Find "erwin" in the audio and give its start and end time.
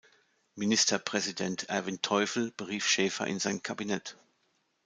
1.69-2.01